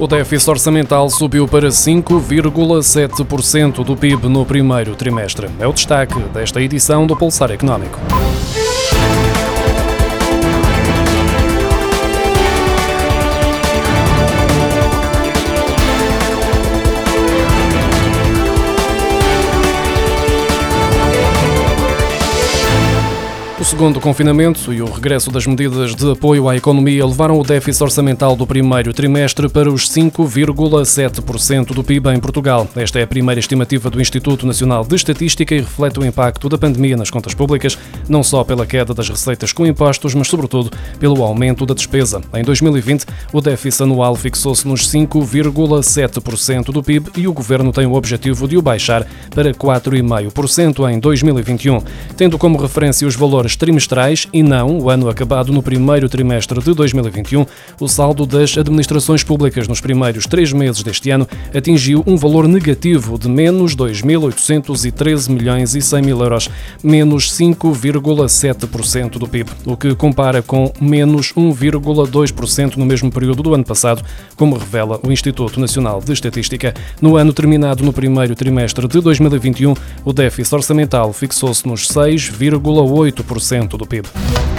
[0.00, 5.48] O déficit orçamental subiu para 5,7% do PIB no primeiro trimestre.
[5.58, 7.98] É o destaque desta edição do Pulsar Económico.
[23.60, 27.82] O segundo confinamento e o regresso das medidas de apoio à economia levaram o déficit
[27.82, 32.68] orçamental do primeiro trimestre para os 5,7% do PIB em Portugal.
[32.76, 36.56] Esta é a primeira estimativa do Instituto Nacional de Estatística e reflete o impacto da
[36.56, 37.76] pandemia nas contas públicas,
[38.08, 40.70] não só pela queda das receitas com impostos, mas sobretudo
[41.00, 42.20] pelo aumento da despesa.
[42.34, 47.94] Em 2020, o déficit anual fixou-se nos 5,7% do PIB e o governo tem o
[47.94, 51.82] objetivo de o baixar para 4,5% em 2021,
[52.16, 56.74] tendo como referência os valores trimestrais e não o ano acabado no primeiro trimestre de
[56.74, 57.46] 2021,
[57.80, 63.18] o saldo das administrações públicas nos primeiros três meses deste ano atingiu um valor negativo
[63.18, 66.48] de menos 2.813 milhões e 100 mil euros,
[66.82, 73.64] menos 5,7% do PIB, o que compara com menos 1,2% no mesmo período do ano
[73.64, 74.02] passado,
[74.36, 76.74] como revela o Instituto Nacional de Estatística.
[77.00, 83.37] No ano terminado no primeiro trimestre de 2021, o déficit orçamental fixou-se nos 6,8%
[83.78, 84.57] do PIB.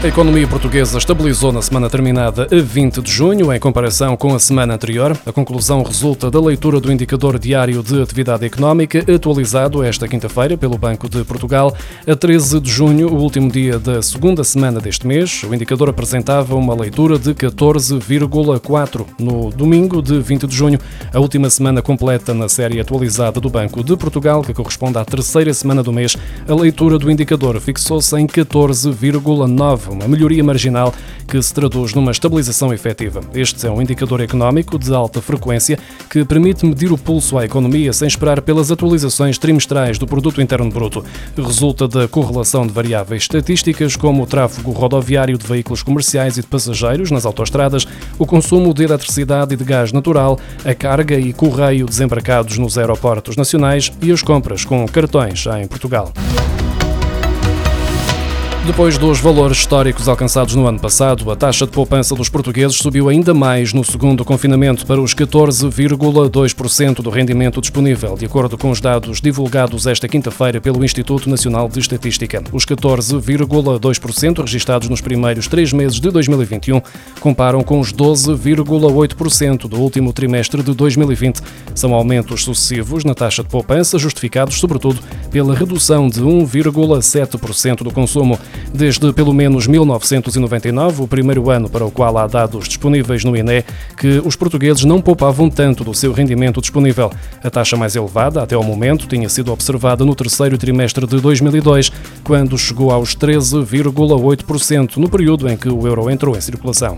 [0.00, 4.38] A economia portuguesa estabilizou na semana terminada a 20 de junho, em comparação com a
[4.38, 5.18] semana anterior.
[5.26, 10.78] A conclusão resulta da leitura do indicador diário de atividade económica, atualizado esta quinta-feira pelo
[10.78, 11.74] Banco de Portugal.
[12.06, 16.54] A 13 de junho, o último dia da segunda semana deste mês, o indicador apresentava
[16.54, 19.04] uma leitura de 14,4.
[19.18, 20.78] No domingo de 20 de junho,
[21.12, 25.52] a última semana completa na série atualizada do Banco de Portugal, que corresponde à terceira
[25.52, 30.94] semana do mês, a leitura do indicador fixou-se em 14,9 uma melhoria marginal
[31.26, 33.20] que se traduz numa estabilização efetiva.
[33.34, 35.78] Este é um indicador económico de alta frequência
[36.10, 40.70] que permite medir o pulso à economia sem esperar pelas atualizações trimestrais do Produto Interno
[40.70, 41.04] Bruto.
[41.36, 46.46] Resulta da correlação de variáveis estatísticas como o tráfego rodoviário de veículos comerciais e de
[46.46, 47.86] passageiros nas autoestradas,
[48.18, 53.36] o consumo de eletricidade e de gás natural, a carga e correio desembarcados nos aeroportos
[53.36, 56.12] nacionais e as compras com cartões em Portugal.
[58.66, 63.08] Depois dos valores históricos alcançados no ano passado, a taxa de poupança dos portugueses subiu
[63.08, 68.80] ainda mais no segundo confinamento para os 14,2% do rendimento disponível, de acordo com os
[68.80, 72.42] dados divulgados esta quinta-feira pelo Instituto Nacional de Estatística.
[72.52, 76.82] Os 14,2% registados nos primeiros três meses de 2021
[77.20, 81.40] comparam com os 12,8% do último trimestre de 2020.
[81.74, 88.38] São aumentos sucessivos na taxa de poupança, justificados sobretudo pela redução de 1,7% do consumo.
[88.72, 93.64] Desde pelo menos 1999, o primeiro ano para o qual há dados disponíveis no INE,
[93.96, 97.10] que os portugueses não poupavam tanto do seu rendimento disponível.
[97.42, 101.90] A taxa mais elevada, até ao momento, tinha sido observada no terceiro trimestre de 2002,
[102.22, 106.96] quando chegou aos 13,8%, no período em que o euro entrou em circulação.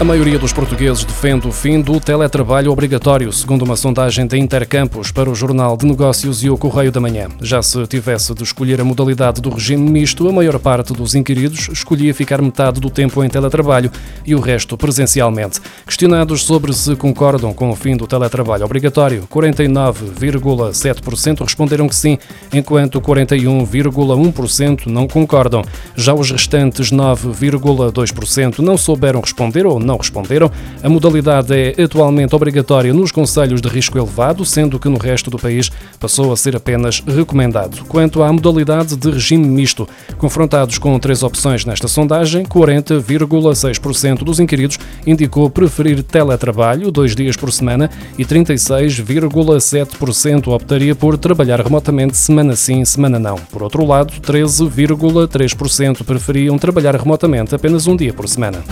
[0.00, 5.12] A maioria dos portugueses defende o fim do teletrabalho obrigatório, segundo uma sondagem da Intercampos
[5.12, 7.28] para o Jornal de Negócios e o Correio da Manhã.
[7.40, 11.68] Já se tivesse de escolher a modalidade do regime misto, a maior parte dos inquiridos
[11.68, 13.88] escolhia ficar metade do tempo em teletrabalho
[14.26, 15.60] e o resto presencialmente.
[15.86, 22.18] Questionados sobre se concordam com o fim do teletrabalho obrigatório, 49,7% responderam que sim,
[22.52, 25.62] enquanto 41,1% não concordam.
[25.94, 30.50] Já os restantes 9,2% não souberam responder ou não responderam.
[30.82, 35.38] A modalidade é atualmente obrigatória nos conselhos de risco elevado, sendo que no resto do
[35.38, 37.84] país passou a ser apenas recomendado.
[37.86, 44.78] Quanto à modalidade de regime misto, confrontados com três opções nesta sondagem, 40,6% dos inquiridos
[45.06, 52.82] indicou preferir teletrabalho dois dias por semana e 36,7% optaria por trabalhar remotamente semana sim,
[52.84, 53.36] semana não.
[53.36, 58.62] Por outro lado, 13,3% preferiam trabalhar remotamente apenas um dia por semana.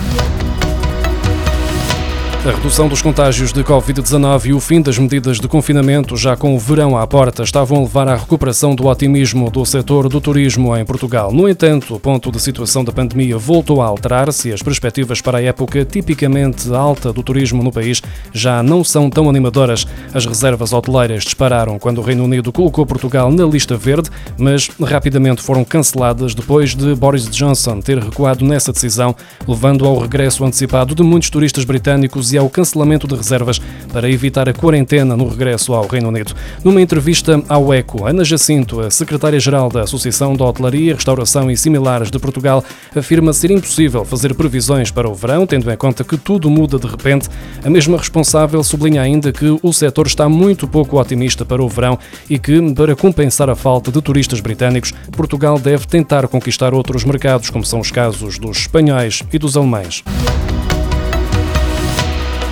[2.45, 6.53] A redução dos contágios de Covid-19 e o fim das medidas de confinamento, já com
[6.53, 10.75] o verão à porta, estavam a levar à recuperação do otimismo do setor do turismo
[10.75, 11.31] em Portugal.
[11.31, 15.37] No entanto, o ponto de situação da pandemia voltou a alterar-se e as perspectivas para
[15.37, 18.01] a época tipicamente alta do turismo no país
[18.33, 19.87] já não são tão animadoras.
[20.13, 25.41] As reservas hoteleiras dispararam quando o Reino Unido colocou Portugal na lista verde, mas rapidamente
[25.41, 29.15] foram canceladas depois de Boris Johnson ter recuado nessa decisão,
[29.47, 34.49] levando ao regresso antecipado de muitos turistas britânicos e ao cancelamento de reservas para evitar
[34.49, 36.33] a quarentena no regresso ao Reino Unido.
[36.63, 42.09] Numa entrevista ao ECO, Ana Jacinto, a secretária-geral da Associação da Hotelaria, Restauração e Similares
[42.09, 42.63] de Portugal,
[42.95, 46.87] afirma ser impossível fazer previsões para o verão, tendo em conta que tudo muda de
[46.87, 47.29] repente.
[47.63, 51.97] A mesma responsável sublinha ainda que o setor está muito pouco otimista para o verão
[52.29, 57.49] e que, para compensar a falta de turistas britânicos, Portugal deve tentar conquistar outros mercados,
[57.49, 60.03] como são os casos dos espanhóis e dos alemães.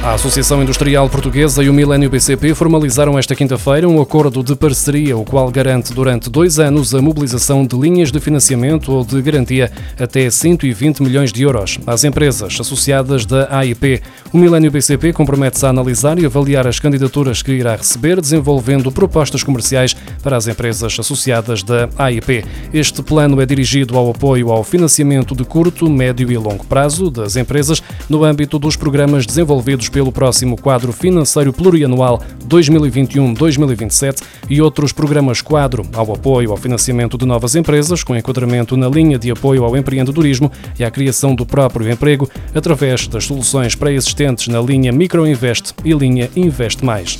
[0.03, 5.15] A Associação Industrial Portuguesa e o Milênio BCP formalizaram esta quinta-feira um acordo de parceria,
[5.15, 9.71] o qual garante durante dois anos a mobilização de linhas de financiamento ou de garantia
[9.99, 14.01] até 120 milhões de euros às empresas associadas da AIP.
[14.33, 19.43] O Milênio BCP compromete-se a analisar e avaliar as candidaturas que irá receber, desenvolvendo propostas
[19.43, 22.43] comerciais para as empresas associadas da AIP.
[22.73, 27.35] Este plano é dirigido ao apoio ao financiamento de curto, médio e longo prazo das
[27.35, 35.41] empresas no âmbito dos programas desenvolvidos pelo próximo quadro financeiro plurianual 2021-2027 e outros programas
[35.41, 39.77] quadro ao apoio ao financiamento de novas empresas, com enquadramento na linha de apoio ao
[39.77, 45.93] empreendedorismo e à criação do próprio emprego, através das soluções pré-existentes na linha Microinvest e
[45.93, 47.19] linha Invest Mais.